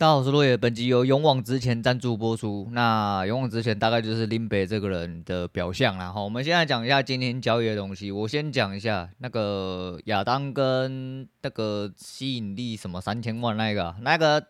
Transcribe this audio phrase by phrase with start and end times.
[0.00, 0.56] 大家好，我是落叶。
[0.56, 2.68] 本集由勇往直前赞助播出。
[2.70, 6.12] 那勇往直前大概就是林北这个人的表象啦。
[6.12, 8.12] 好，我们现在讲一下今天交易的东西。
[8.12, 14.40] 我先讲一下那个亚当跟那个吸引力什么三千万那个那个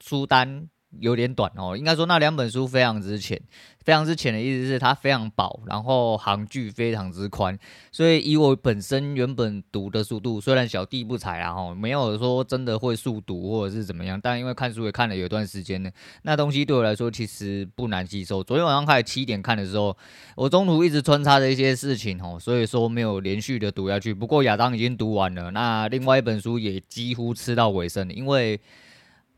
[0.00, 0.66] 书单。
[1.00, 3.38] 有点短哦，应该说那两本书非常之浅，
[3.84, 7.56] 非常之浅的意思是它非常薄，然后行距非常之宽，
[7.92, 15.90] 所以以我本身原本读的速度，虽然小弟不才啊哈，没有说真的会速读或者是怎么样，但因为看书也看了有一段时间呢，
[16.22, 18.42] 那东西对我来说其实不难吸收。
[18.42, 19.94] 昨天晚上开始七点看的时候，
[20.36, 24.14] 我中途一直穿插着一些事情哦，所以说没有连续的读下去。
[24.14, 28.58] 不过亚当已经读完了，那另外一本书也几乎吃到尾声了，因为。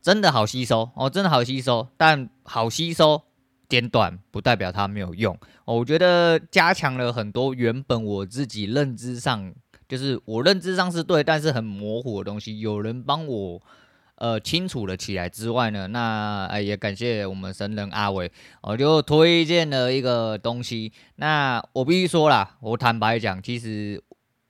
[0.01, 3.21] 真的好吸收哦，真的好吸收，但好吸收
[3.69, 5.75] 点短不代表它没有用哦。
[5.75, 9.53] 我觉得加强了很多原本我自己认知上，
[9.87, 13.61] 就是我认知上是对，但是很模糊的东西，有人帮我
[14.15, 20.91] 呃清楚了起来之外呢，那哎也感谢我们神人阿伟，我就推荐了一个东西。
[21.17, 24.03] 那我必须说啦，我坦白讲，其实。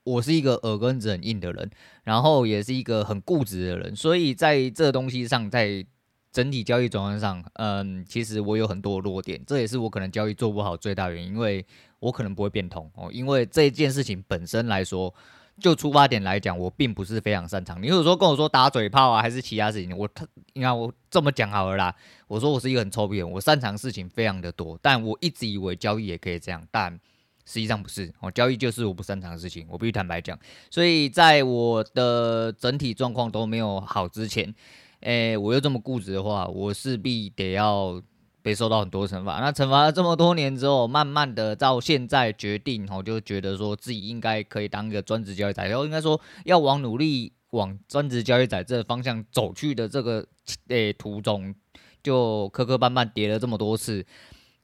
[0.04, 1.70] 我是一个耳根子很硬的人，
[2.04, 5.86] 然后也是一个很固执的人，所以在这东西上，在
[6.32, 11.64] 整体交易转换上，嗯，其实我有很多弱点，这也是我可能交易做不好最大原因，因为
[12.00, 15.14] 我可能不会变通哦，因为这件事情本身来说，
[15.60, 17.80] 就出发点来讲，我并不是非常擅长。
[17.80, 20.10] 你如果说跟我说打嘴炮啊，还是其他事情，我
[20.54, 21.96] 你看我这么讲好了啦，
[22.28, 27.00] 我说我是一个很臭屁人，我擅长事情非常的多，但我一直以为交易也可以这样，但。
[27.46, 30.38] 实际上不是哦，交易就是我不擅长的事情，我必须坦白讲。
[30.70, 34.54] 所以在我的整体状况都没有好之前，
[35.02, 38.02] 诶、我又这么固执的话，我势必得要
[38.42, 39.40] 被受到很多惩罚。
[39.40, 50.26] 那惩罚了这么多年之后，慢慢的到现在决定，我就觉得说自己应该可以当一个专职交易仔，然后应该说要往努力往专职交易仔这个方向走去的这个
[50.68, 51.54] 诶、途中，
[52.02, 54.06] 就磕磕绊绊跌了这么多次。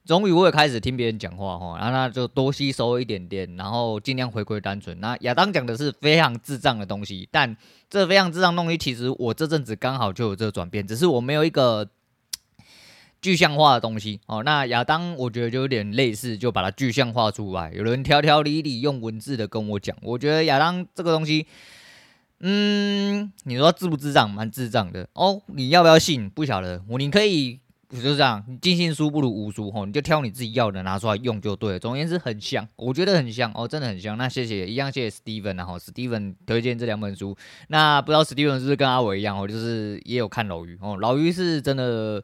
[0.08, 4.98] 终于我也开始听别人讲话哈，然后那就多吸收一点点，然后尽量回归单纯。
[5.00, 7.54] 那亚当讲的是非常智障的东西，但
[7.90, 11.86] 这非常智障东西，其实我这阵子刚好就有这个转变，只是我没有一个
[13.20, 14.42] 具象化的东西哦。
[14.42, 17.70] 那亚当我觉得就有点类似，就把它具象化出来。
[17.74, 21.46] 有人条条理理用文字的跟我讲，我觉得亚当这个东西，
[22.40, 24.30] 嗯，你说智不智障？
[24.30, 25.42] 蛮智障的哦。
[25.48, 26.30] 你要不要信？
[26.30, 27.60] 不晓得，我你可以。
[27.90, 31.78] 就是这样，你尽信书不如无书吼，你就挑你自己要的拿出来用就对了。
[31.78, 34.18] 总而言之，很像，我觉得很像哦，真的很像。
[34.18, 37.34] 那谢谢，一样谢谢 Steven 然后 Steven 推荐这两本书。
[37.68, 40.98] 那不知道 Steven 是不是跟阿伟一样哦，就是也有看老鱼哦。
[41.00, 42.22] 老鱼是真的，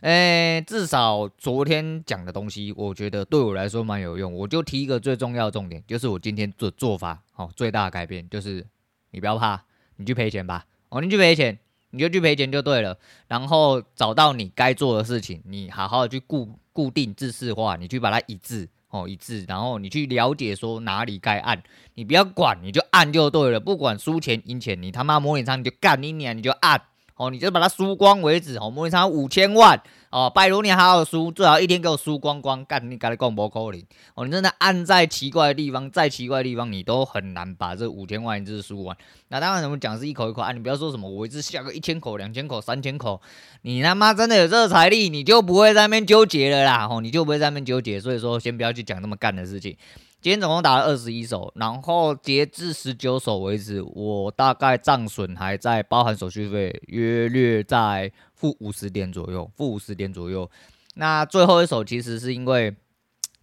[0.00, 4.32] 诶，至少昨天讲的东西，我觉得对我来说蛮有用。
[4.32, 8.66] 我就提一个最重要的重点，就是我今天做做法哦，最大的改变就是
[9.10, 9.62] 你不要怕，
[9.96, 11.58] 你去赔钱吧，哦，你去赔钱。
[11.92, 12.98] 你就去赔钱就对了，
[13.28, 21.62] 然后找到你该做的事情，你好好的去固固定制式化，你去把它一致哦一致，然后你去了解说哪里该按，
[21.94, 26.80] 你不要管，你就按就对了，不管输钱赢钱，你他妈模拟仓你就干你娘，你就按。
[27.22, 28.56] 哦，你就把它输光为止。
[28.56, 33.80] 哦，模拟仓五千万哦，拜托你好好输，最好一天给我输光光，干你赶紧讲不可能。
[34.16, 38.96] 哦，你真的按在奇怪的地方，再奇怪的地方，你都很难把这五千万一次输完。
[39.28, 43.20] 那当然，我们讲是一口一口按，你不要说什么我一次下个一千口、两千口、三千口，
[43.62, 46.88] 你他妈真的有这个财力，你就不会在那边纠结了啦。
[46.90, 48.00] 哦，你就不会在那边纠结。
[48.00, 49.76] 所以说，先不要去讲那么干的事情。
[50.22, 60.48] 今天总共打了二十一手，然后截至十九手为止，我大概账损还在包含手续费，约略在负五十点左右，负五十点左右。
[60.94, 62.72] 那最后一手其实是因为，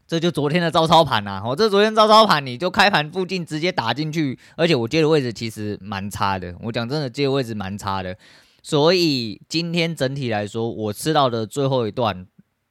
[0.08, 8.18] 这就昨天的照操盘呐，我这昨天照操盘，你就开盘附近直接打进去，而且我接的位置其实蛮差的，我讲真的接的位置蛮差的，
[8.64, 12.26] 所以今天整体来说，我吃到的最后一段。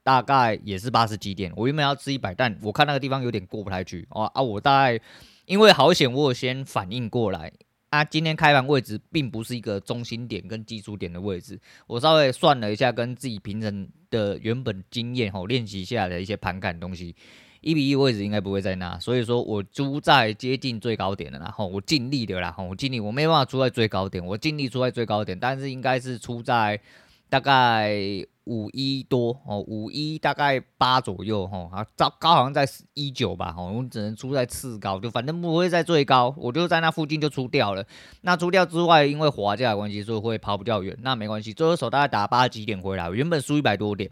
[0.09, 4.41] 大概也是八十几点，我原本要吃一百，但我看那个地方有点过不太去哦啊！
[4.41, 4.99] 我大概
[5.45, 7.53] 因为好险，我有先反应过来
[7.91, 8.03] 啊。
[8.03, 17.15] 今天开盘位置并不是一个中心点跟基础点的位置，我稍微算了一下，跟自己平常的原本经验吼练习下来的一些盘感东西，
[17.61, 26.81] 一比一位置应该不会在那，所以说我出在接近最高点的，然后我尽力的啦，我尽力，我没办法出在最高点，我尽力出在最高点，但是应该是出在
[27.29, 28.25] 大概。
[28.49, 37.85] 五一多哦，五一大概八左右哈，啊糟高好像在一九吧，哦，我只能出在次高，就反正不会在最高，我就在那附近就出掉了。
[38.23, 41.53] 那出掉之外，因为滑价的关系，所以会跑不掉远，那没关系。
[41.53, 44.11] 最后手大概打八十几点回来，原本输一百多点，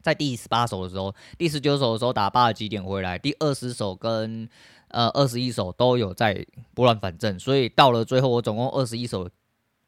[0.00, 4.48] 在第十八手的时候，第十九手的时候打八十几点回来，第二十手跟
[4.88, 9.28] 呃二十一手都有在拨乱反正，所以到了最后我总共二十一手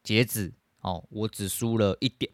[0.03, 0.53] 截止
[0.83, 2.31] 哦，我只输了一点。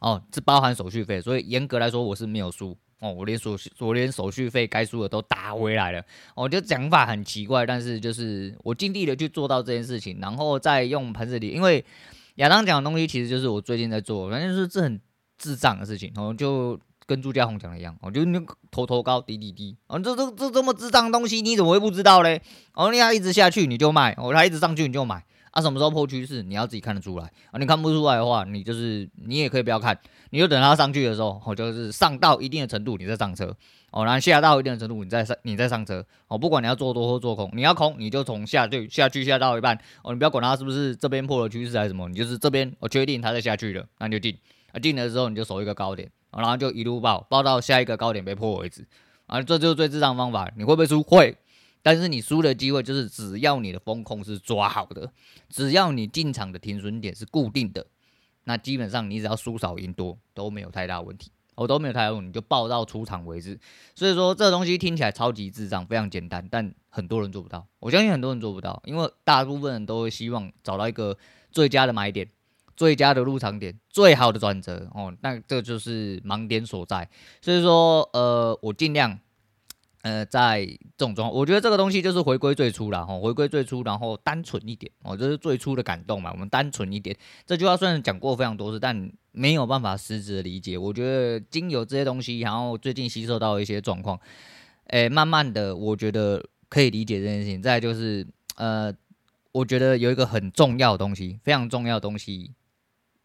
[0.00, 6.02] 哦，这包含手续费，所以严格来说我是没有输哦，我连手续我连手续费该输的都打回来了。
[6.34, 11.84] 我觉得讲法很奇怪，但是就是我尽力的去做到这件事情，然后再用盘子里，因为
[12.36, 15.00] 亚当讲的东西其实就是我最近在做，反正就是这很
[15.38, 16.78] 智障的事情，然后就。
[17.06, 22.40] 跟朱家宏讲的一样，我，就那个头头高低低低，哦，这这这这么智障的东西，你怎么会不知道嘞？
[22.74, 29.98] 哦，你要一直下去你就卖，哦，他一直上去你就买，啊，什么时候破趋势你要自己看得出来，啊，你看不出来的话，你就是你也可以不要看，
[30.30, 33.54] 你就等它上去的时候，哦，就是上到一定的程度你再上车，
[33.90, 44.36] 哦，然后下到一定的程度你再上你再上车，哦，不管你要做多或做空，你要空你就从下去下去下到一半，哦，你不要管它是不是这边破了趋势还是什么，你就是这边我确定它在下去了，那你就进，
[44.72, 46.10] 啊，进的时候你就守一个高点。
[46.32, 48.86] 然后就一路爆，爆到下一个高点被破为止，
[49.26, 50.48] 啊，这就是最智障方法。
[50.56, 51.02] 你会不会输？
[51.02, 51.36] 会，
[51.82, 55.12] 但是你输的机会就是只要你的风控是抓好的，
[55.48, 57.86] 只要你进场的停损点是固定的，
[58.44, 63.58] 那基本上你只要输少赢多都没有太大问题，哦、都没有太大问题，你就爆到出场为止。
[63.94, 67.66] 所以说这东西听起来超级智障，非常简单，但很多人做不到。
[67.78, 71.16] 我相信很多人做不到，因为大部分人都会希望找到一个
[71.50, 72.28] 最佳的买点。
[72.76, 77.06] 最佳的入场点，最好的转折哦，那这就是盲点所在。
[77.42, 79.18] 所以说，呃，我尽量，
[80.02, 86.30] 呃，在这种状况，我觉得这个东西就是回归最初了哈，回归最初，然后单纯一点哦，这是最初的感动嘛。
[86.32, 90.78] 我们单纯一点，这句话虽然讲过非常多次，但没有办法实质的理解。
[90.78, 94.18] 我觉得经由这些东西，然后最近吸收到一些状况，
[94.86, 97.62] 诶，慢慢的，我觉得可以理解这件事情。
[97.62, 98.26] 再就是，
[98.56, 98.92] 呃，
[99.52, 102.52] 我觉得有一个很重要的东西，非常重要的东西。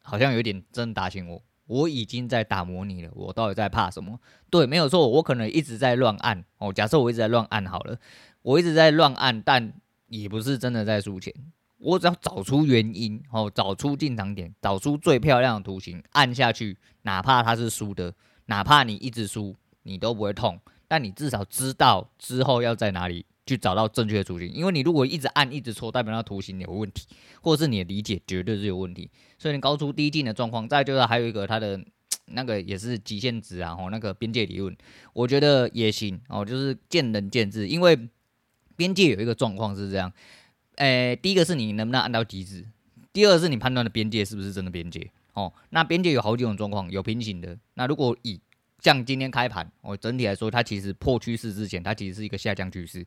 [0.08, 3.12] 好像有点真打醒我，我已经在打磨你了。
[3.14, 4.20] 我到底在怕什么？
[4.50, 6.72] 对，没有错，我可能一直在乱按哦。
[6.72, 7.98] 假设我一直在乱按好了，
[8.42, 9.74] 我一直在乱按，但
[10.08, 11.34] 也不是真的在输钱。
[11.78, 18.14] 我只要找出原因哦，找出进场点，找出最漂亮的图形，按下去，哪怕它是输的，
[18.46, 20.60] 哪怕你一直输，你都不会痛。
[20.88, 23.26] 但你至少知道之后要在哪里。
[23.46, 27.06] 去找到正确的图形，因为你如果一直按一直错，代表那图形有问题，
[27.42, 30.68] 或者是你的理解绝对是有问题，所以你高出低进的状况。
[30.68, 31.80] 再就是还有一个它的
[32.28, 34.76] 那个也是极限值啊，吼，那个边界理论，
[35.14, 37.68] 我觉得也行哦，就是见仁见智。
[37.68, 38.10] 因为
[38.76, 40.12] 边界有一个状况是这样，
[40.78, 42.66] 诶、第一个是你能不能按到极致，
[43.14, 45.54] 第二是你判断的边界是不是真的边界哦。
[45.70, 48.42] 那边界有好几种状况，有平行的，那如果以
[48.82, 53.06] 像今天开盘，我整体来说，它其实破趋势之前，它其实是一个下降趋势。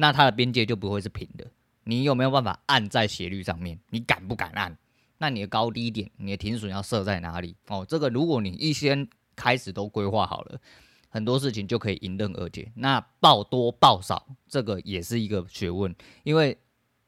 [0.00, 1.44] 那它的边界就不会是平的，
[1.82, 3.80] 你有没有办法按在斜率上面？
[3.90, 4.78] 你敢不敢按？
[5.18, 7.56] 那你的高低点，你的停损要设在哪里？
[7.66, 10.60] 哦，这个如果你一先开始都规划好了，
[11.08, 12.70] 很多事情就可以迎刃而解。
[12.76, 15.92] 那爆多爆少，这个也是一个学问，
[16.22, 16.56] 因为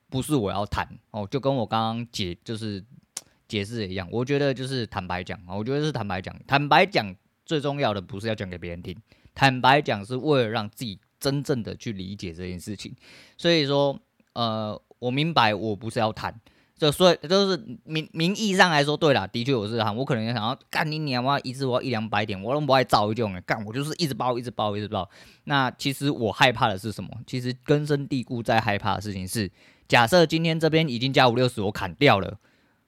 [0.08, 2.84] 不是我要谈哦，就跟我刚刚解就是
[3.46, 7.14] 解释一样，我觉得就是坦白讲，我觉得是坦白讲，坦白讲
[7.46, 9.00] 最重要的不是要讲给别人听，
[9.32, 10.98] 坦白讲是为了让自己。
[11.20, 12.92] 真正的去理解这件事情，
[13.36, 14.00] 所以说，
[14.32, 16.34] 呃，我明白我不是要谈，
[16.76, 25.08] 就所以就是名名义上来说，对啦，的确我是谈，我可能想要干你娘，我要一次我要一两百点，我都不爱造一种干，我就是一直包，一直包，一直包。
[25.44, 27.10] 那其实我害怕的是什么？
[27.26, 29.50] 其实根深蒂固在害怕的事情是，
[29.86, 32.38] 假设今天这边已经加五六十，我砍掉了，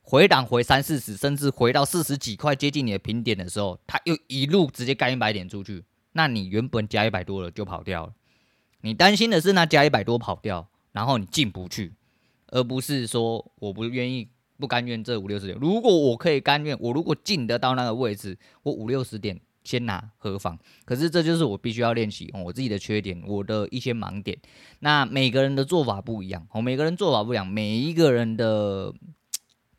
[0.01, 8.13] 回档回三四十，甚至回到四十几块接近你的平点的时候，它又一路直接干一百点出去，那你原本加一百多了就跑掉了。
[8.83, 11.95] 你担心的是那加一百多跑掉，然后你进不去，
[12.49, 15.57] 而不是说我不愿意、不甘愿这五六十点。
[15.59, 20.59] 如果我可以甘愿，我如果进得到那个位置，我五六十点先拿何妨？
[20.85, 24.37] 可是这就是我必须要练习我自己的缺点，我的一些盲点。
[24.81, 28.93] 那每个人的做法不一样，哦，每个人做法不一样，每一个人的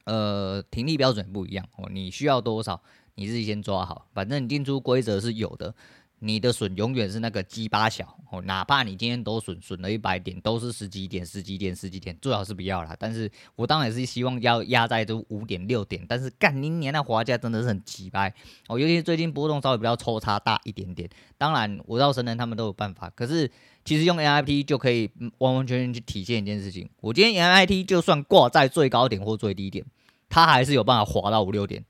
[0.05, 1.89] 呃停利标准不一样哦。
[1.91, 2.81] 你需要多少，
[3.15, 5.75] 你自己先抓好，反正你定出规则是有的。
[6.25, 12.95] 你的损永远是那个鸡巴小哦，哪怕你今天都损损了一百点，都是十几点、十几点、十几点，最好是不要啦。
[12.97, 16.01] 但是我当然是希望要压在这五点、六点。
[16.07, 18.29] 但是干你年那滑价真的是很鸡巴
[18.69, 21.09] 哦，尤其是最近波动稍微比较抽差大一点点。
[21.37, 23.51] 当然我知道神人他们都有办法，可是
[23.83, 26.89] 其实用 NIT 就可以完完全全去体现一件事情。
[27.01, 29.85] 我今天 NIT 就算挂在最高点或最低点，
[30.29, 31.83] 它还是有办法滑到五六点。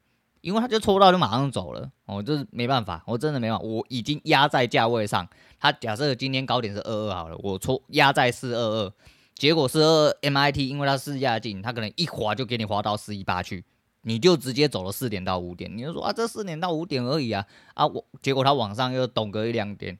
[0.43, 5.25] 因为他就抽到就马上走了，哦，就是没办法，我真的没办法，我已经压在价位上。
[5.57, 8.93] 他假设今天高点是二二好了，我抽压在四二二，
[9.35, 13.63] 结果是二二 MIT，因为它是压进，他可能一滑就给你滑到四一八去，
[14.01, 19.97] 你就直接走了四点到五点，你就说啊，这四点到五点而已啊，啊我结果他往上又懂个一两点，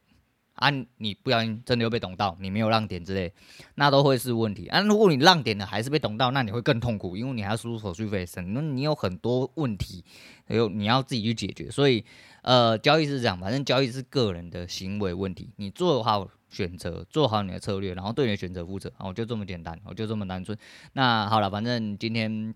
[0.56, 3.34] 啊，你不小心真的又被懂到，你没有让点之类，
[3.76, 4.82] 那都会是问题啊。
[4.82, 10.06] 如果你让点了还是被懂到，那你会更痛苦，因为你还要输入手续费，省，那你有很多问题，
[10.48, 11.72] 有你要自己去解决。
[11.72, 12.06] 所以，
[12.44, 20.56] 呃，交易是这样，反正交易是个人的行为问题，你做好选择，做好你的策略，然后对你的选择负责，我就这么简单，我就这么单纯。
[20.94, 22.54] 那好了，反正今天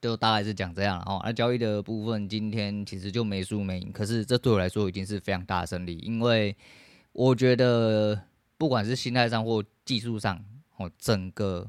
[0.00, 1.20] 就大概是讲这样了哦。
[1.24, 6.56] 那交易的部分今天其实就没输没赢，可是这对我来说已经是非常大的胜利，因为。
[7.12, 8.22] 我觉得
[8.56, 10.42] 不管是心态上或技术上，
[10.76, 11.68] 哦，整个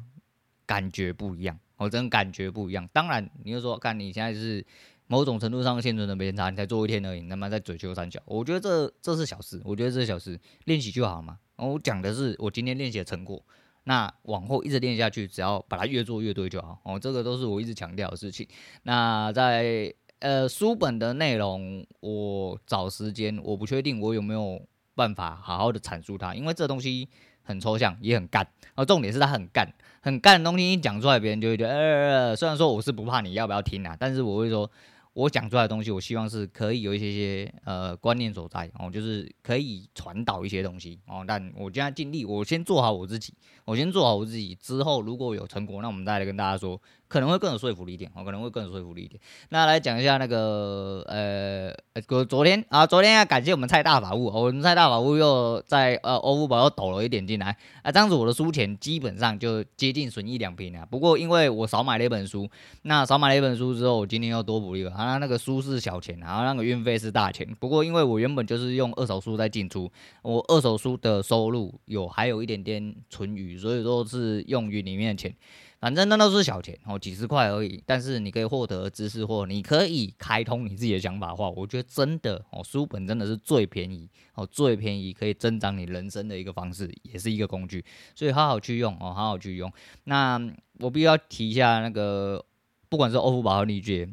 [0.65, 2.88] 感觉不一样，哦，整个感觉不一样。
[2.93, 4.65] 当然，你就说，看你现在是
[5.07, 11.39] 某种程度上现存的没差，你才做一天而已，那么在嘴秋三角，我觉得这这是小事，我觉得这是小事，练习就好嘛。
[11.57, 13.43] 我讲的是我今天练习的成果，
[13.83, 16.79] 那往后一直练下去，只要把它越做越对就好。
[16.85, 18.47] 哦，这个都是我一直强调的事情。
[18.83, 24.62] 那在呃书本的内容，我找时间，我不确定我有没有。
[24.95, 27.07] 办法好好的阐述它，因为这东西
[27.43, 28.47] 很抽象，也很干。
[28.75, 29.67] 而重点是它很干，
[30.01, 34.69] 很干的东西一讲出来，别人就会觉得，呃，虽然说我是不怕你要不要听啊，但是我会说。
[35.15, 41.23] 我讲出来的东西，我希望是可以有一些些呃观念所在哦，就是可以传导一些东西哦。
[41.27, 43.31] 但我现在尽力，我先做好我自己，
[43.63, 46.81] 我先做好我自己，之后如果有成果，那我们再来跟大家说，
[47.13, 49.22] 可能会更有说服力一点哦，可能会更有说服力一点。
[49.50, 60.84] 那来讲一下那个呃，昨昨天啊，昨天要感谢我们蔡大法务，我们蔡大法务又在呃欧付宝又抖了一点进来啊，这样子我的书钱基本上就接近损益两平了。
[60.89, 62.50] 不过因为我少买了一本书，
[62.82, 64.91] 那少买了一本书之后，我今天又多补一个。
[64.91, 67.48] 啊，那个书是小钱，然后那个运费是大钱。
[67.60, 69.91] 不过因为我原本就是用二手书在进出，
[70.24, 75.36] 我二手书的收入有还有一点点存余，所以说是用于里面的钱。
[75.84, 77.84] 反正那都是小钱哦，几十块而已。
[77.86, 87.84] 但是你可以获得知识，或你可以开通你自己的想法的话，我觉得真的哦，书本真的是最便宜哦，最便宜可以增长你人生的一个方式，也是一个工具。
[88.16, 89.70] 所以好好去用哦，好好去用。
[90.06, 90.40] 那
[90.80, 92.46] 我必须要提一下那个，
[92.88, 94.08] 不管是欧付宝和丽姐。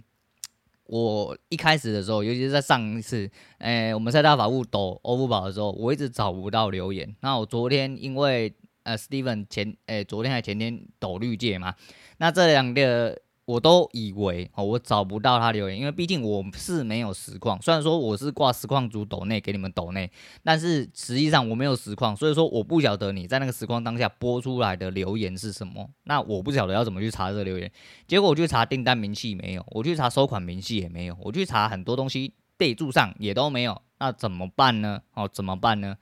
[0.86, 7.14] 我一开始的时候，尤其是在上一次，诶、我们在大法务抖欧付宝的时候，我一直找不到留言。
[7.20, 8.52] 那我昨天因为
[8.90, 11.74] 呃，Steven 前诶、昨天还前天抖绿界嘛，
[12.18, 13.20] 那这两个。
[13.46, 17.60] 我都以为哦，我找不到他留言，因为毕竟我是没有实况。
[17.60, 20.08] 虽然说我是挂实况组抖内给你们抖内，
[20.44, 25.90] 但是实际上我没有实况，所以说我不晓得你在那个实况当下播出来的留言是什么。
[26.04, 27.68] 那我不晓得要怎么去查这个留言。
[28.06, 33.82] 结果我去查订单明细没有，我去查收款明细也没有，我去查很多东西备注上也都没有。
[33.98, 35.02] 那怎么办呢？
[35.14, 35.96] 哦，怎么办呢？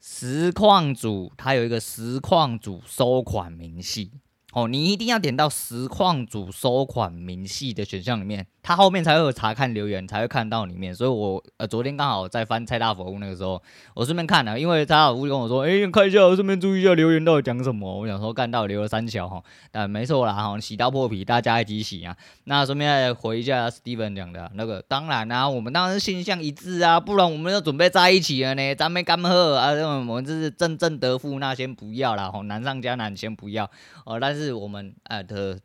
[0.00, 4.12] 实况组它有一个实况组收款明细。
[4.52, 8.46] 哦，你一定要点到实况组收款明细的选项里面。
[8.68, 10.94] 他后面才会有查看留言，才会看到里面。
[10.94, 13.62] 所以我呃昨天刚好在翻蔡大法务那个时候，
[13.94, 18.00] 我顺便看了，因为蔡大法务跟我说，哎、欸，看一下，顺便注意一下留言到底讲什么。
[18.00, 22.14] 我想说干到留了三小哈，但没错啦哈，洗到破皮，大家一起洗啊。
[22.44, 29.72] 那顺便回一下 Steven 讲的那个，当然啦、我们当然是性向一致啊，不然我们要准备在一起了呢，咱们干喝啊？
[29.72, 33.64] 我们这是正正得负，那先不要啦，吼，难上加难，先不要
[34.04, 34.20] 哦。
[34.20, 35.58] 但是我们呃的。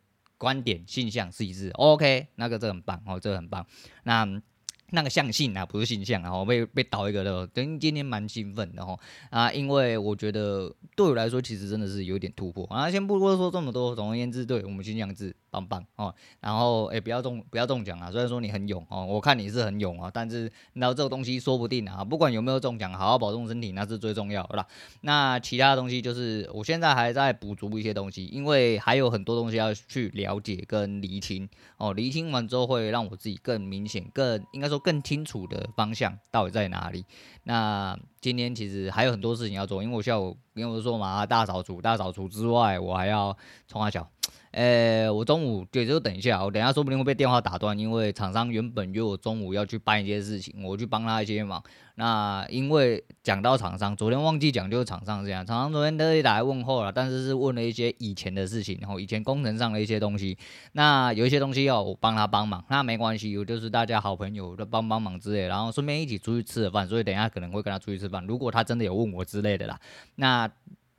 [0.44, 3.66] 观点性向是一致，OK，那个这很棒哦，这很棒。
[4.02, 4.28] 那
[4.90, 8.96] 那个象性啊，不是信向啊，我被被倒一个的，等于今天蛮兴奋的哈
[9.30, 12.90] 啊，因为我觉得对我来说，其实真的是有点突破啊。
[12.90, 15.34] 先不多说这么多，总而言之，对我们性向一致。
[15.54, 18.10] 棒棒哦，然后哎，不要中不要中奖啊！
[18.10, 24.66] 虽然说你很勇哦，我看你是很勇啊，但是然后这个东西说不定啊，不管有没有中奖，好好保重身体那是最重要的啦。
[25.02, 31.92] 那其他的东西就是我现在还在补足一些东西，因为还有很多东西要去了解跟厘清哦。
[31.92, 37.04] 厘清完之后会让我自己更明显、更应该说更清楚的方向到底在哪里。
[37.44, 43.36] 那今天其实还有很多事情要做，因为我下午因为我说嘛，大扫除，大扫除之外，我还要
[43.68, 44.08] 冲下脚。
[44.56, 51.60] 呃、我中午对，就等一下，我等一下说不定会被电话打断，因为厂商原本约我中午要去办一些事情，我去帮他一些忙。
[51.96, 60.38] 那因为讲到厂商，昨天忘记讲，就是厂商这样，厂商昨天特意打来问候了，但是是问了一些以前的事情，然后以前工程上的一些东西。
[60.72, 68.24] 那有一些东西要我帮他帮忙，那没关系，我就是大家好朋友，的帮帮忙之类，然后顺便一起出去吃个饭，所以等一下可能会跟他出去吃饭。
[68.24, 69.80] 如果他真的有问我之类的啦，
[70.14, 70.48] 那。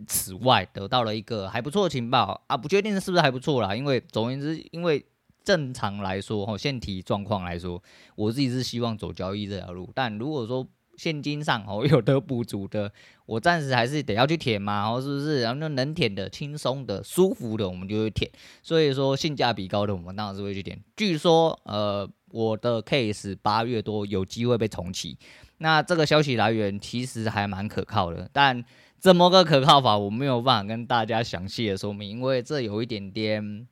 [0.08, 3.76] 此外，得到了一个还不错的情报啊，不确定是不是还不错啦。
[3.76, 5.06] 因为总而言之，因为
[5.44, 7.82] 正常来说，哈，现体状况来说，
[8.16, 9.92] 我自己是希望走交易这条路。
[9.96, 12.92] 但如果说现金上哦有得补足的，
[13.26, 15.42] 我暂时还是得要去舔嘛，哦，是不是？
[15.42, 18.30] 然后能舔的、轻松的、舒服的，我们就会舔。
[18.64, 20.78] 所以说性价比高的，我们当然是会去舔。
[20.96, 25.18] 据说，呃，我的 case 八月多有机会被重启。
[25.58, 28.64] 那这个消息来源其实还蛮可靠的，但
[29.06, 33.68] 怎么个可靠法，我没有办法跟大家详细的说明，因为这有一点点。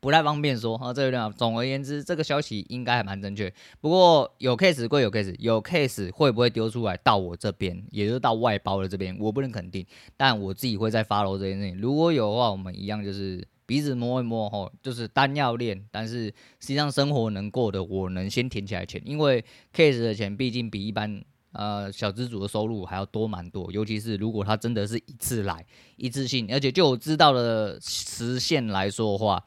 [0.00, 1.30] 不太方便说哈，这有点。
[1.32, 3.52] 总而言之，这个消息应该还蛮正确。
[3.82, 9.84] 不过有 case 归有 case，有 case 会不会丢出来到我这边，也就是到外包的这边，我不能肯定。
[10.16, 11.78] 但我自己会再 follow 这件事情。
[11.78, 16.24] 如果有的话，我们一样就是鼻子摸一摸哈，就是单要练，但是
[16.60, 23.70] 实际上生活能过的，我能先填起来钱，因为 case 的钱毕竟比一般呃小资主的收入还要多蛮多。
[23.72, 25.64] 尤其是如果他真的是一次来
[25.96, 29.44] 一次性，而且就我知道的实现来说的话。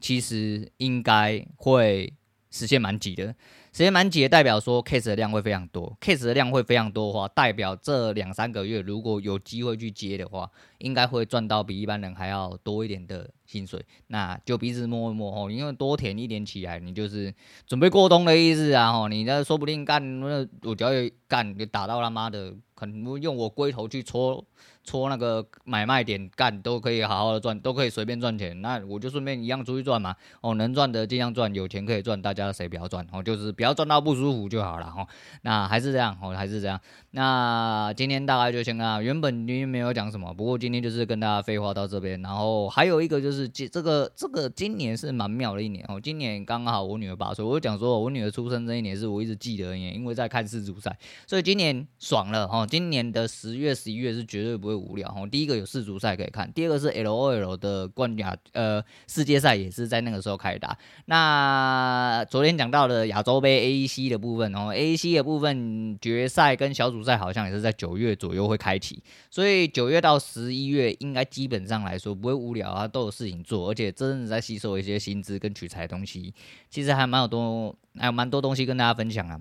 [0.00, 2.14] 其实应该会
[2.52, 3.34] 实现蛮急的，
[3.72, 13.84] 时间蛮急的代表说 case 的量会非常多，case 的量会非常多的话，代表这两三个月如果有机会去接的话，应该会赚到比一般人还要多一点的薪水。
[14.08, 17.32] 那就鼻子摸一摸吼，因为多填一点起来，你就是
[17.66, 20.90] 准备过冬的意思啊吼，你那说不定干那我只要
[21.28, 24.44] 干，就打到他妈的，可能用我龟头去戳。
[24.84, 28.58] 戳那个买卖点干都可以好好的赚，都可以随便赚钱。
[28.62, 30.16] 那我就顺便一样出去赚嘛。
[30.40, 33.06] 哦，能赚的尽量赚，有钱可以赚，大家谁不要赚？
[33.12, 34.86] 哦，就是不要赚到不舒服就好了。
[34.96, 35.06] 哦，
[35.42, 36.80] 那还是这样，哦，还是这样。
[37.10, 42.22] 那今天大概就先啊，原本因为没有讲什么，不过今天就是跟大家废话到这边。
[42.22, 46.00] 然后还有一个就是这这个这个今年是蛮妙的一年哦。
[46.00, 52.66] 今年刚好我女儿八岁，我就讲说我女儿出生这一年是我一直记得一年，因为在看世足赛，所以今年爽了哦。
[52.68, 54.78] 今年的十月十一月是绝对不会。
[54.78, 60.78] 无聊哈，第一个有世足赛可以看，第二个是 LOL 的冠亚呃世界赛也是在那个时候开打。
[61.06, 76.32] 那昨天讲到的亚洲杯 AEC 的部分哦，AEC 的部分决赛跟小组赛好像也是在九月左右会开启，所以九月到十一月应该基本上来说不会无聊啊，都有事情做，而且真的在吸收一些薪资跟取材东西，
[76.70, 79.40] 其实还蛮有多，还有蛮多东西跟大家分享啊。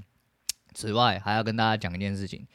[0.73, 2.47] 此外还要跟大家讲一件事情。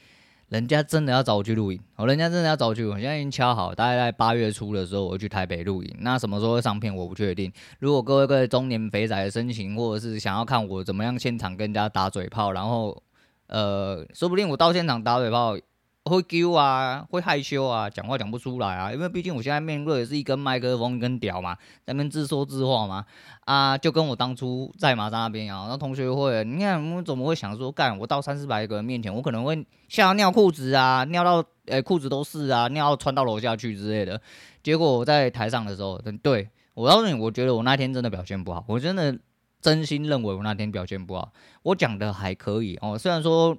[0.52, 5.96] 人家真的要找我去录影，哦，人家真的要找我去我，现在已经敲好，大概在八月初的时候我去台北录影。
[6.00, 7.50] 那什么时候会上片我不确定。
[7.78, 13.02] 如果各位各位中年肥仔的申请，或者是想要看我怎么样现场跟人家打嘴炮，然后
[13.46, 15.56] 呃，说不定我到现场打嘴炮。
[16.04, 23.04] 会丢啊，会害羞啊，讲话讲不出来啊，因为毕竟我现在面对的是一根麦克风，一根屌嘛，在那边自说自话嘛，
[23.44, 34.20] 啊，就跟我当初在马扎那边啊，那同学会，你看我怎么会想说，干我到三四百个人面前，我可能会吓尿裤子啊，尿到诶裤子都是啊，尿穿到楼下去之类的。
[34.60, 39.16] 结果我在台上的时候，对，我告诉你，我觉得我那天真的表现不好，我真的
[39.60, 43.56] 真心认为我那天表现不好，我讲的还可以哦，虽然说。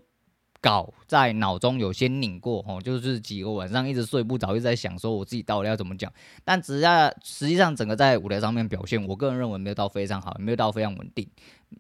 [0.63, 6.11] 稿在脑中有先拧过哦，就是几个晚上一直睡不着，一直在想说我自己到底要怎么讲。
[6.45, 11.27] 但只要实际上整个在舞台上面表现，我个人认为没有到非常好，没有到非常稳定。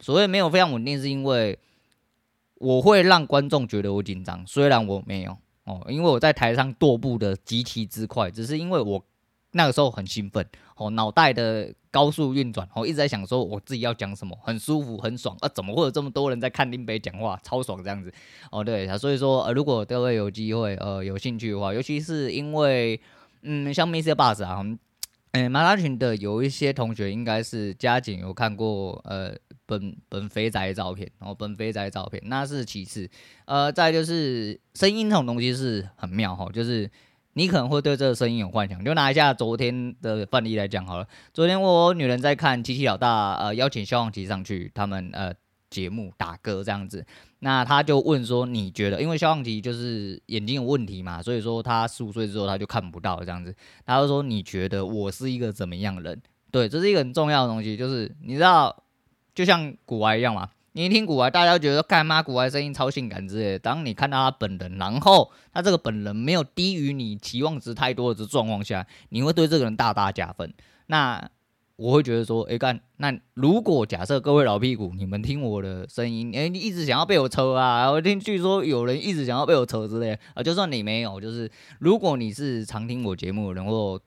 [0.01, 1.57] 所谓没有非常稳定，是因为
[2.55, 9.03] 我会让观众觉得我紧张，虽然我没有哦，因为我在台上踱步的极其之快，只是因为我
[9.53, 11.73] 那个时候很兴奋哦，脑袋的。
[11.93, 15.49] 高速运转，我一直在想说我自己要讲什么，很舒服，很爽啊！
[15.49, 18.11] 怎么会有这么多人在看林北讲话，超爽这样子
[18.49, 18.63] 哦？
[18.63, 22.99] 对，所以说呃，如果各位有机会呃有兴趣的话，尤其是因为
[23.43, 24.65] 嗯，像 MixerBox 啊，
[25.33, 29.31] 嗯，马拉群的有一些同学应该是加紧有看过呃
[29.67, 33.07] 本本肥宅的照片，然后本肥宅的照片那是其次，
[33.45, 36.89] 呃，再就是声音这种东西是很妙哈，就是。
[37.33, 41.07] 你可能会对这个声音有幻想，就拿一下昨天的范例来讲好了。
[41.33, 45.33] 昨天我女人在看七七老大，呃，邀请萧煌奇上去他们呃
[45.69, 47.03] 节目打歌这样子，
[47.39, 56.21] 那他就问说，你觉得，因为萧煌奇就是眼睛有问题嘛，所以说他十五岁之后他就看不到这样子，他就说你觉得我是一个怎么样的人？
[56.51, 58.83] 对，这是一个很重要的东西，就是你知道，
[59.33, 60.49] 就像古玩一样嘛。
[60.75, 62.23] 你一听古玩，大家觉得干嘛？
[62.23, 63.59] 古玩声音超性感之类的。
[63.59, 70.51] 当你看到他本人，然后他这个本人没有低于你期望值太多的状况下，你会对这个人大大加分。
[70.87, 71.29] 那
[71.75, 84.01] 我会觉得说，哎干，那如果假设各位老屁股，你们听我的声音，哎，你一直想要被我抽啊，我听据说有人一直想要被我抽之类啊，就算你没有，就是如果你是常听我节目的人，或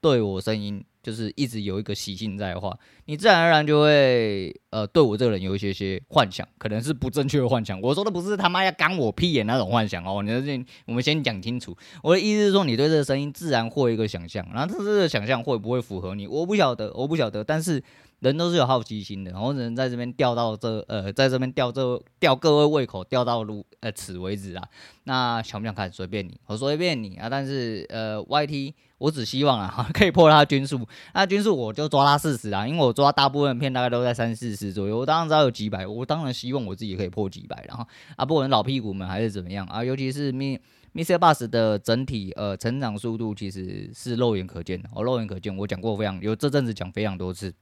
[0.00, 0.84] 对我声音。
[1.02, 7.80] 就是一直有一个习性在的话，你自然而然就会呃对我这个人有一些些幻想，可能是不正确的幻想。
[7.80, 11.76] 我说的不是他妈要干我屁眼那种幻想哦，你先我们先讲清楚。
[12.02, 17.42] 我的意思是说，你对这个声音自然会一个想象，然后这个想象会不会符合你，我不晓得，我不晓得。
[17.42, 17.82] 但是
[18.20, 24.62] 人都是有好奇心的，我只能在这边吊到这呃，在这边吊这吊各位胃口，吊到如呃此为止啊。
[25.04, 27.28] 那想不想看随便你，我随便你啊。
[27.30, 34.98] 但是呃，YT 我只希望啊，可以破他均数，那均数我就抓他四十啊，因为我抓大部分片大概都在三四十左右。
[34.98, 47.54] 我当然知道有几百，我当然希望我自己可以破几百，然后啊，不管老屁股们还是怎么样啊，尤其是 MixerBox 的整体呃成长速度其实是肉眼可见的，哦，肉眼可见，我讲过非常有这阵子讲非常多次。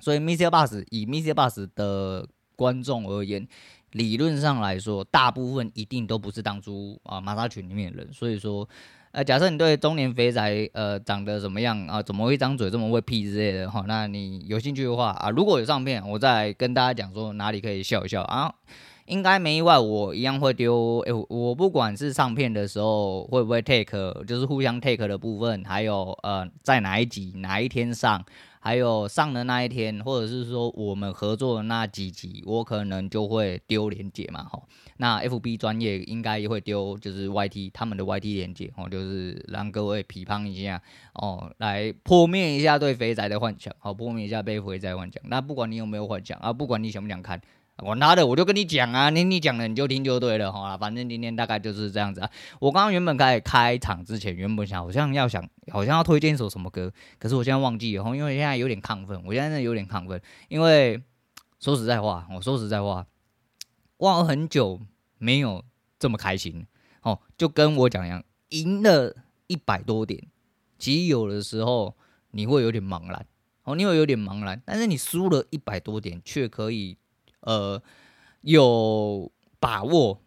[0.00, 2.26] 所以 MixerBox 以 MixerBox 的
[2.56, 3.46] 观众而言，
[3.92, 8.12] 理论上来说，大部分一定都不是当初啊马莎群里面的人。
[8.12, 8.68] 所以说，
[9.12, 18.52] 呃，假设你对中年肥宅呃长得怎么样啊，怎么会张嘴这么会屁之类的哈，那你有兴趣的话啊，如果有上片，我再跟大家讲说哪里可以笑一笑啊。
[19.06, 21.00] 应该没意外，我一样会丢。
[21.00, 28.24] 哎、我不管是上片的时候会不会 take，就是互相 take 的部分，还有呃在哪一集哪一天上。
[28.64, 34.66] 还有上的那一天，或者是说我们合作的那几集，我可能就会丢连接嘛，吼。
[34.96, 40.80] 那 FB 专业应该也会丢，就是 YT 他们的 YT 连接，哦，就是让各位批判一下，
[41.12, 45.22] 哦，来破灭一下对肥宅的幻想，好，破灭一下被肥宅幻想。
[45.26, 47.38] 那不管你有没有幻想啊，不管你想不想看。
[47.78, 52.30] 我拿的我就跟你讲啊，你你讲了你就听就对了哈，反正今天大概就是这样子啊。
[52.60, 61.02] 我刚刚原本开开场之前，原本想好像要想好像要推荐一首什么歌，可是我现在忘记了，因为现在有点亢奋，我现在真的有点亢奋，因为
[61.58, 63.04] 说实在话，我说实在话，
[63.96, 64.80] 我很久
[65.18, 65.64] 没有
[65.98, 66.64] 这么开心
[67.02, 69.16] 哦，就跟我讲一样，赢了
[69.48, 70.24] 一百多点，
[70.78, 71.96] 其实有的时候
[72.30, 73.26] 你会有点茫然
[73.64, 76.96] 哦，你会有点茫然，但是你输了一百多点却可以。
[77.44, 77.82] 呃，
[78.42, 80.20] 有把握。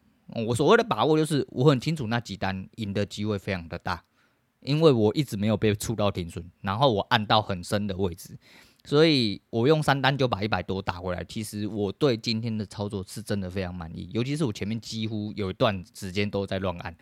[0.46, 4.04] 我所谓的把握，就是我很清楚那几单赢的机会非常的大，
[4.60, 8.38] 因为我一直没有被触到停损，然后我按到很深的位置，
[8.84, 11.24] 所以我用三单就把一百多打回来。
[11.24, 16.94] 其实我对今天的操作是真的非常满意，尤其是我前面几乎有一段时间都在乱按。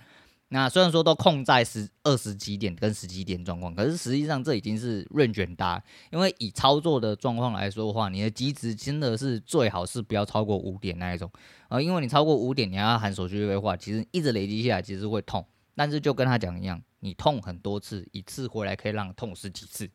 [0.49, 11.29] 那虽然说都控在十二十几点跟十几点状况，可是实际上这已经是 range 大，因为以操作的状况来说的话，你的机值真的是最好是不要超过五点那一种
[11.67, 15.43] 啊，因为你超过五点，你要含手续费的话，其实一直累积下来其实会痛。
[15.73, 19.89] 但是就跟他讲一样，你痛很多次，一次回来可以让痛十几次，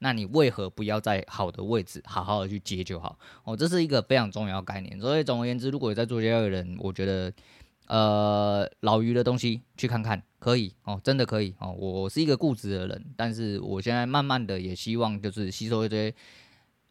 [0.00, 3.18] 那你为何不要在好的位置好好的去接就好？
[3.44, 5.00] 哦，这是一个非常重要概念。
[5.00, 7.32] 所以总而言之，如果有在做交易的人，我觉得。
[7.88, 11.72] 呃，老于的东西去看看，可以哦，真的可以哦。
[11.72, 16.12] 我是一个固执的人，但是我现在慢慢的也希望就是吸收一些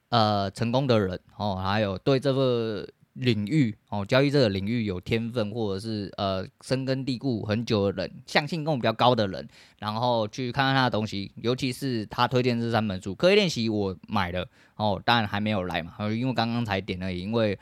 [0.10, 9.48] 呃成功的人哦，还有对这个领域哦，交易这个领域有天分或者是呃深根蒂固很久的人，相信跟我比较高的人，
[9.80, 17.60] 然后去看看他的东西，尤其是他推荐这三本书，刻意练习我买了哦，当然还没有来嘛，因为刚刚才点而已，因为。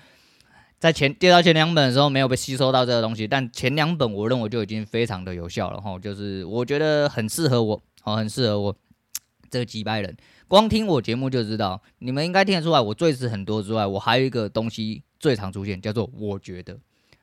[0.84, 8.76] 在前介绍前两本的时候没有被吸收到这个东西，但前两本我认为就已经非常的有效了哈，就是我觉得很适合我，哦，很适合我
[9.50, 10.13] 这个几百人，
[10.46, 16.78] 光听我节目就知道，你们应该听得出来，我最词很多之外，我还有一个东西最常出现，叫做我觉得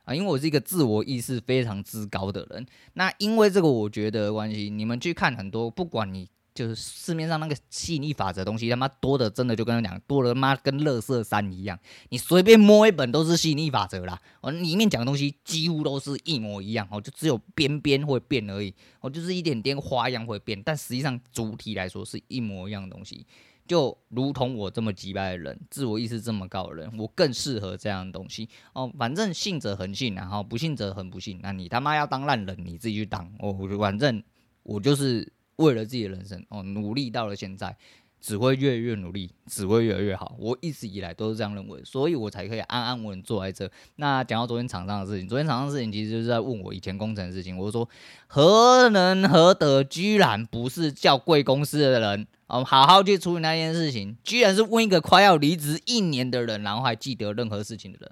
[0.05, 6.31] 啊，因为我是一个自我意识非常之高的人，那因为这个我觉得关系，你们去看很多，不管你。
[6.53, 14.21] 就是市面上那个吸引力法则东西，他妈多的真的就跟他讲，多了妈跟垃圾山一样，你随便摸一本都是吸引力法则啦。
[14.41, 23.27] 哦，里面讲的东西几乎都是一模一样，哦，就只有边边会变而已，哦，就是一点点花样会变，但实际上主体来说是一模一样的东西。
[23.67, 28.49] 就如同我这么机掰的人，自我意识这么高的人，我更适合这样的东西。
[28.73, 31.39] 哦，反正信者恒信，然后不信者恒不信。
[31.41, 33.33] 那你他妈要当烂人，你自己去当。
[33.39, 34.21] 哦，反正
[34.65, 35.33] 我就是。
[35.61, 37.77] 为了自己的人生哦，努力到了现在，
[38.21, 40.35] 只会越越努力，只会越来越好。
[40.39, 43.71] 我一直以来都是这样认为，所以我才可以安安稳稳坐在这。
[43.97, 47.57] 那讲到昨天场上的事情，昨天场上的事情其实就是在问我以前工程的事情。
[47.57, 47.89] 我说
[48.27, 58.11] 何能何德，居然不是叫贵公司的人哦，好好去处理那件事情，居然是问一个快要离职一年的人，然后还记得任何事情的人。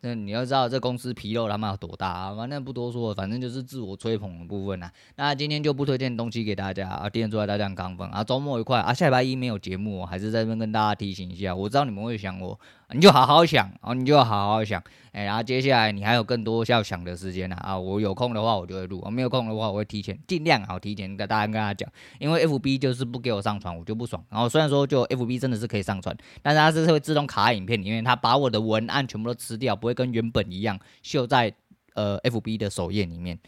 [0.00, 2.34] 那你要知道这公司皮肉他妈有多大啊！
[2.34, 4.92] 反正不多说，反正就是自我吹捧的部分啊。
[5.16, 8.94] 那今天就不推荐东西给大家啊，今天祝大家刚分啊，周末愉快啊！
[8.94, 12.58] 下礼拜一没有节目，还是在这边跟大家提醒一下，我知道你们会想我。
[12.94, 17.78] 你就好好想哦，你就好好想，哎，然后接下来你还有更多要想的时间呢啊！
[17.78, 24.24] 我有空的话我就会录，我没有空的话我会提前尽量好提前跟大家跟大家讲，因为 FB 就是不给我上传，我就不爽。
[24.30, 31.52] 然后虽然说就 FB 真的是可以上传，但是它是会自动卡影片里面，它把我的文案全部都吃掉，不会跟原本一样秀在
[31.94, 33.38] 呃 FB 的首页里面。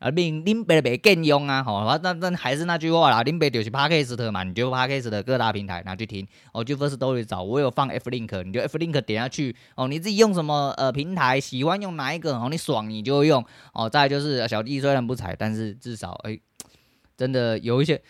[0.00, 16.40] 啊，恁恁爸袂见用啊，吼，那那还是那句话啦，恁爸就是 Podcast 嘛，你就 Podcast 的各大平台拿去听，哦，就 Firstory 找，我有放 F link，你就 F link 点下去，哦，你自己用什么呃平台，喜欢用哪一个，哦，你爽你就用，哦，再就是小弟虽然不才，但是至少哎、
[17.18, 18.00] 真的有一些，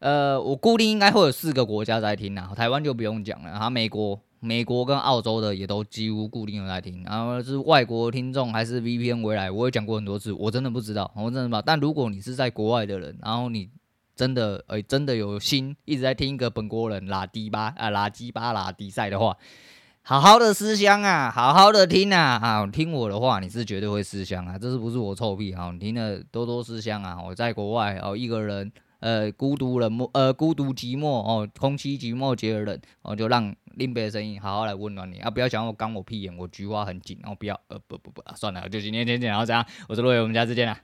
[0.00, 4.20] 呃，我固定应该会有四个国家在听啊，台湾就不用讲了，然后美国。
[4.44, 11.62] 美国跟澳洲的也都几乎固定有在听，然后是外国听众还是 VPN 回来，我也讲过很多次，我真的不知道，我真的不知道。
[11.62, 13.70] 但如果你是在国外的人，然后你
[14.14, 19.34] 真的诶、欸、真的有心一直在听一个本国人拉低巴啊拉鸡巴拉迪赛的话，
[20.02, 25.70] 好好的思乡啊，好好的听啊啊，听我的话你是绝对会思乡啊，这是不是我臭屁啊？
[25.72, 27.18] 你听了多多思乡啊！
[27.26, 28.70] 我在国外哦一个人。
[29.04, 35.30] 呃，孤独冷漠，呃，孤独寂寞哦，空气寂寞，觉得冷哦，就让另别的声音好好来温暖你啊！
[35.30, 40.78] 不要想我刚我屁眼，我菊花很紧，哦不要，呃，不不不，啊，算了，就今天先讲到这样，我是陆伟，我们下次见了。